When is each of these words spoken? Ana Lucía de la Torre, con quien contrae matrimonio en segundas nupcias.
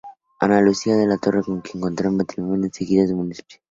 Ana 0.39 0.61
Lucía 0.61 0.95
de 0.95 1.05
la 1.05 1.19
Torre, 1.19 1.43
con 1.43 1.61
quien 1.61 1.79
contrae 1.79 2.09
matrimonio 2.11 2.65
en 2.65 2.73
segundas 2.73 3.11
nupcias. 3.11 3.59